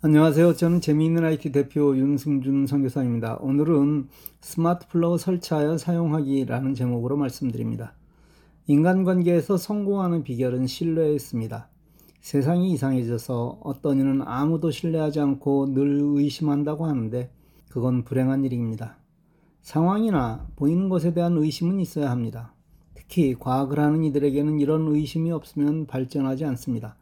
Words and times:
안녕하세요. 0.00 0.54
저는 0.54 0.80
재미있는 0.80 1.24
IT 1.24 1.50
대표 1.50 1.96
윤승준 1.96 2.68
선교사입니다. 2.68 3.38
오늘은 3.40 4.06
스마트 4.40 4.86
플러그 4.86 5.18
설치하여 5.18 5.76
사용하기라는 5.76 6.74
제목으로 6.76 7.16
말씀드립니다. 7.16 7.94
인간관계에서 8.68 9.56
성공하는 9.56 10.22
비결은 10.22 10.68
신뢰에 10.68 11.14
있습니다. 11.14 11.68
세상이 12.20 12.70
이상해져서 12.74 13.58
어떤 13.64 13.98
이는 13.98 14.22
아무도 14.22 14.70
신뢰하지 14.70 15.18
않고 15.18 15.74
늘 15.74 15.98
의심한다고 16.00 16.86
하는데 16.86 17.32
그건 17.68 18.04
불행한 18.04 18.44
일입니다. 18.44 18.98
상황이나 19.62 20.46
보이는 20.54 20.88
것에 20.88 21.12
대한 21.12 21.36
의심은 21.36 21.80
있어야 21.80 22.08
합니다. 22.12 22.54
특히 22.94 23.34
과학을 23.34 23.80
하는 23.80 24.04
이들에게는 24.04 24.60
이런 24.60 24.86
의심이 24.86 25.32
없으면 25.32 25.86
발전하지 25.86 26.44
않습니다. 26.44 26.94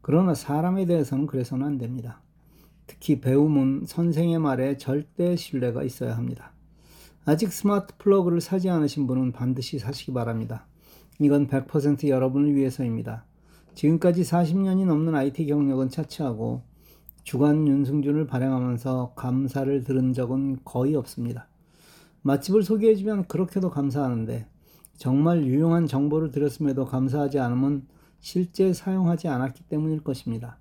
그러나 0.00 0.32
사람에 0.32 0.86
대해서는 0.86 1.26
그래서는 1.26 1.66
안 1.66 1.76
됩니다. 1.76 2.22
특히 2.88 3.20
배움은 3.20 3.84
선생의 3.86 4.40
말에 4.40 4.76
절대 4.78 5.36
신뢰가 5.36 5.84
있어야 5.84 6.16
합니다. 6.16 6.52
아직 7.24 7.52
스마트 7.52 7.94
플러그를 7.98 8.40
사지 8.40 8.70
않으신 8.70 9.06
분은 9.06 9.30
반드시 9.32 9.78
사시기 9.78 10.12
바랍니다. 10.12 10.66
이건 11.20 11.46
100% 11.46 12.08
여러분을 12.08 12.56
위해서입니다. 12.56 13.24
지금까지 13.74 14.22
40년이 14.22 14.86
넘는 14.86 15.14
IT 15.14 15.46
경력은 15.46 15.90
차치하고 15.90 16.62
주간 17.22 17.68
윤승준을 17.68 18.26
발행하면서 18.26 19.12
감사를 19.14 19.84
들은 19.84 20.14
적은 20.14 20.60
거의 20.64 20.96
없습니다. 20.96 21.46
맛집을 22.22 22.62
소개해주면 22.62 23.26
그렇게도 23.26 23.70
감사하는데 23.70 24.46
정말 24.96 25.44
유용한 25.44 25.86
정보를 25.86 26.30
드렸음에도 26.30 26.86
감사하지 26.86 27.38
않으면 27.38 27.86
실제 28.20 28.72
사용하지 28.72 29.28
않았기 29.28 29.64
때문일 29.64 30.02
것입니다. 30.02 30.58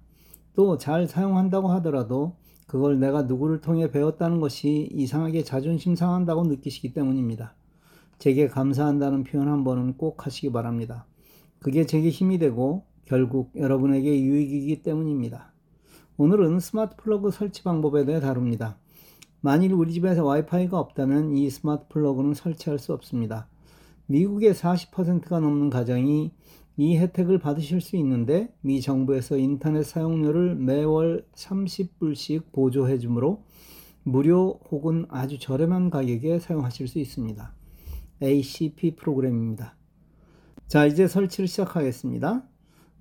또 0.57 0.75
잘 0.79 1.07
사용한다고 1.07 1.67
하더라도 1.73 2.35
그걸 2.65 2.99
내가 2.99 3.21
누구를 3.21 3.61
통해 3.61 3.91
배웠다는 3.91 4.39
것이 4.39 4.89
이상하게 4.91 5.43
자존심 5.43 5.95
상한다고 5.95 6.45
느끼시기 6.45 6.93
때문입니다. 6.93 7.53
제게 8.17 8.47
감사한다는 8.47 9.23
표현 9.23 9.49
한 9.49 9.63
번은 9.63 9.97
꼭 9.97 10.25
하시기 10.25 10.51
바랍니다. 10.51 11.05
그게 11.59 11.85
제게 11.85 12.09
힘이 12.09 12.39
되고 12.39 12.85
결국 13.05 13.51
여러분에게 13.55 14.19
유익이기 14.19 14.81
때문입니다. 14.81 15.53
오늘은 16.17 16.59
스마트 16.59 16.95
플러그 16.95 17.29
설치 17.29 17.61
방법에 17.61 18.03
대해 18.05 18.19
다룹니다. 18.19 18.79
만일 19.41 19.73
우리 19.73 19.93
집에서 19.93 20.25
와이파이가 20.25 20.79
없다면 20.79 21.37
이 21.37 21.51
스마트 21.51 21.87
플러그는 21.89 22.33
설치할 22.33 22.79
수 22.79 22.93
없습니다. 22.93 23.47
미국의 24.07 24.55
40%가 24.55 25.39
넘는 25.39 25.69
가정이 25.69 26.31
이 26.79 26.95
혜택을 26.97 27.39
받으실 27.39 27.81
수 27.81 27.95
있는데 27.97 28.53
미 28.61 28.81
정부에서 28.81 29.37
인터넷 29.37 29.81
사용료를 29.81 30.55
매월 30.55 31.25
30불씩 31.33 32.51
보조해 32.51 32.99
주므로 32.99 33.43
무료 34.03 34.59
혹은 34.69 35.05
아주 35.09 35.39
저렴한 35.39 35.89
가격에 35.89 36.37
사용하실 36.37 36.87
수 36.87 36.99
있습니다. 36.99 37.51
ACP 38.21 38.95
프로그램입니다. 38.95 39.75
자, 40.67 40.85
이제 40.85 41.07
설치를 41.07 41.47
시작하겠습니다. 41.47 42.43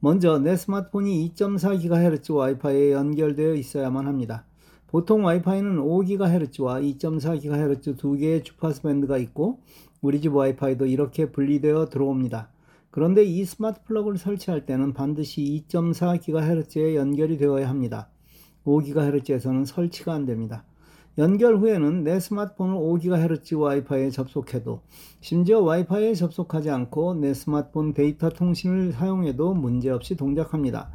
먼저 0.01 0.39
내 0.39 0.57
스마트폰이 0.57 1.33
2.4GHz 1.35 2.35
와이파이에 2.35 2.93
연결되어 2.93 3.55
있어야만 3.55 4.07
합니다. 4.07 4.47
보통 4.87 5.25
와이파이는 5.25 5.77
5GHz와 5.81 6.99
2.4GHz 6.99 7.99
두 7.99 8.15
개의 8.15 8.43
주파수 8.43 8.83
밴드가 8.83 9.19
있고 9.19 9.61
우리 10.01 10.21
집 10.21 10.35
와이파이도 10.35 10.87
이렇게 10.87 11.31
분리되어 11.31 11.91
들어옵니다. 11.91 12.56
그런데 12.97 13.25
이 13.25 13.45
스마트 13.45 13.83
플러그를 13.83 14.17
설치할 14.17 14.65
때는 14.65 14.95
반드시 14.95 15.63
2.4GHz에 15.69 16.95
연결이 16.95 17.37
되어야 17.37 17.69
합니다. 17.69 18.09
5GHz에서는 18.65 19.67
설치가 19.67 20.15
안 20.15 20.25
됩니다. 20.25 20.65
연결 21.19 21.59
후에는 21.59 22.05
내 22.05 22.19
스마트폰을 22.19 22.75
5GHz 22.75 23.61
와이파이에 23.61 24.09
접속해도 24.09 24.81
심지어 25.21 25.61
와이파이에 25.61 26.15
접속하지 26.15 26.71
않고 26.71 27.17
내 27.17 27.35
스마트폰 27.35 27.93
데이터 27.93 28.31
통신을 28.31 28.93
사용해도 28.93 29.53
문제없이 29.53 30.17
동작합니다. 30.17 30.89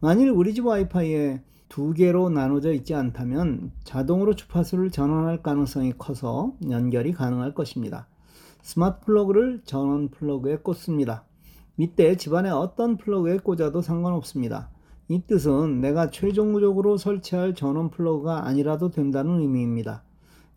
만일 0.00 0.28
우리 0.28 0.52
집 0.52 0.66
와이파이에 0.66 1.40
두 1.70 1.94
개로 1.94 2.28
나눠져 2.28 2.74
있지 2.74 2.94
않다면 2.94 3.72
자동으로 3.84 4.34
주파수를 4.34 4.90
전환할 4.90 5.42
가능성이 5.42 5.94
커서 5.96 6.52
연결이 6.68 7.12
가능할 7.12 7.54
것입니다. 7.54 8.06
스마트 8.60 9.06
플러그를 9.06 9.62
전원 9.64 10.10
플러그에 10.10 10.56
꽂습니다. 10.58 11.24
이때 11.78 12.16
집안에 12.16 12.50
어떤 12.50 12.96
플러그에 12.96 13.38
꽂아도 13.38 13.80
상관없습니다. 13.80 14.68
이 15.08 15.22
뜻은 15.26 15.80
내가 15.80 16.10
최종적으로 16.10 16.96
설치할 16.96 17.54
전원 17.54 17.90
플러그가 17.90 18.46
아니라도 18.46 18.90
된다는 18.90 19.40
의미입니다. 19.40 20.02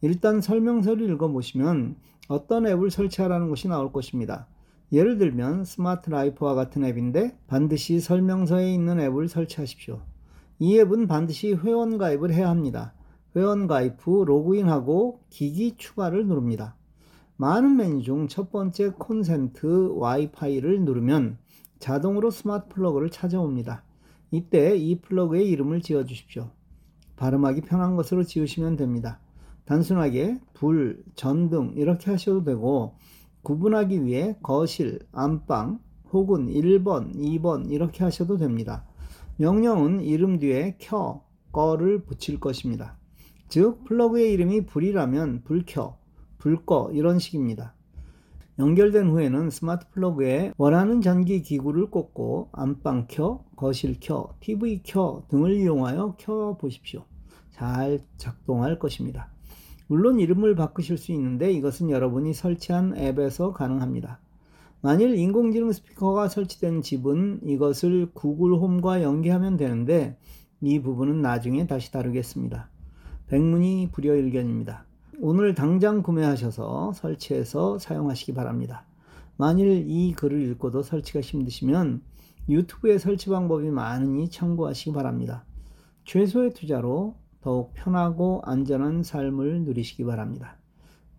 일단 0.01 0.41
설명서를 0.41 1.07
읽어보시면 1.11 1.95
어떤 2.27 2.65
앱을 2.65 2.89
설치하라는 2.89 3.49
것이 3.49 3.67
나올 3.67 3.93
것입니다. 3.93 4.47
예를 4.91 5.19
들면 5.19 5.63
Smart 5.63 6.09
Life와 6.09 6.55
같은 6.55 6.83
앱인데 6.83 7.37
반드시 7.47 7.99
설명서에 7.99 8.73
있는 8.73 8.99
앱을 8.99 9.29
설치하십시오. 9.29 10.01
이 10.57 10.79
앱은 10.79 11.07
반드시 11.07 11.53
회원 11.53 11.99
가입을 11.99 12.33
해야 12.33 12.49
합니다. 12.49 12.93
회원 13.35 13.67
가입 13.67 13.95
후 13.99 14.25
로그인하고 14.25 15.21
기기 15.29 15.77
추가를 15.77 16.25
누릅니다. 16.25 16.75
많은 17.37 17.75
메뉴 17.75 18.01
중 18.01 18.27
첫 18.27 18.51
번째 18.51 18.89
콘센트 18.91 19.93
와이파이를 19.95 20.81
누르면 20.81 21.37
자동으로 21.79 22.29
스마트 22.29 22.69
플러그를 22.69 23.09
찾아옵니다. 23.09 23.83
이때 24.29 24.77
이 24.77 25.01
플러그의 25.01 25.49
이름을 25.49 25.81
지어 25.81 26.05
주십시오. 26.05 26.51
발음하기 27.15 27.61
편한 27.61 27.95
것으로 27.95 28.23
지으시면 28.23 28.75
됩니다. 28.77 29.19
단순하게 29.65 30.39
불, 30.53 31.03
전등 31.15 31.73
이렇게 31.75 32.11
하셔도 32.11 32.43
되고 32.43 32.95
구분하기 33.43 34.05
위해 34.05 34.35
거실, 34.43 34.99
안방 35.11 35.79
혹은 36.11 36.47
1번, 36.47 37.15
2번 37.15 37.71
이렇게 37.71 38.03
하셔도 38.03 38.37
됩니다. 38.37 38.85
명령은 39.37 40.01
이름 40.01 40.39
뒤에 40.39 40.75
켜, 40.79 41.23
꺼를 41.51 42.03
붙일 42.03 42.39
것입니다. 42.39 42.97
즉 43.49 43.83
플러그의 43.85 44.31
이름이 44.33 44.65
불이라면 44.65 45.43
불 45.43 45.63
켜, 45.65 45.97
불 46.41 46.65
꺼 46.65 46.89
이런 46.91 47.19
식입니다. 47.19 47.75
연결된 48.57 49.09
후에는 49.09 49.51
스마트 49.51 49.87
플러그에 49.91 50.53
원하는 50.57 51.01
전기 51.01 51.41
기구를 51.41 51.91
꽂고 51.91 52.49
안방 52.51 53.05
켜, 53.07 53.43
거실 53.55 53.97
켜, 53.99 54.33
TV 54.39 54.81
켜 54.83 55.23
등을 55.29 55.53
이용하여 55.53 56.15
켜 56.17 56.57
보십시오. 56.59 57.05
잘 57.51 57.99
작동할 58.17 58.79
것입니다. 58.79 59.31
물론 59.87 60.19
이름을 60.19 60.55
바꾸실 60.55 60.97
수 60.97 61.11
있는데 61.11 61.51
이것은 61.51 61.91
여러분이 61.91 62.33
설치한 62.33 62.97
앱에서 62.97 63.53
가능합니다. 63.53 64.19
만일 64.81 65.15
인공지능 65.15 65.71
스피커가 65.71 66.27
설치된 66.27 66.81
집은 66.81 67.41
이것을 67.43 68.11
구글 68.13 68.55
홈과 68.55 69.03
연계하면 69.03 69.57
되는데 69.57 70.17
이 70.59 70.81
부분은 70.81 71.21
나중에 71.21 71.67
다시 71.67 71.91
다루겠습니다. 71.91 72.69
백문이 73.27 73.89
불여일견입니다. 73.91 74.90
오늘 75.23 75.53
당장 75.53 76.01
구매하셔서 76.01 76.93
설치해서 76.93 77.77
사용하시기 77.77 78.33
바랍니다. 78.33 78.87
만일 79.37 79.85
이 79.87 80.13
글을 80.13 80.41
읽고도 80.49 80.81
설치가 80.81 81.21
힘드시면 81.21 82.01
유튜브에 82.49 82.97
설치 82.97 83.29
방법이 83.29 83.69
많으니 83.69 84.31
참고하시기 84.31 84.93
바랍니다. 84.93 85.45
최소의 86.05 86.55
투자로 86.55 87.13
더욱 87.41 87.71
편하고 87.75 88.41
안전한 88.45 89.03
삶을 89.03 89.61
누리시기 89.61 90.05
바랍니다. 90.05 90.57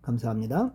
감사합니다. 0.01 0.73